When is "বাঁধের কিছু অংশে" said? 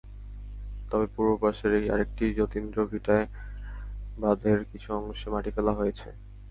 4.17-5.27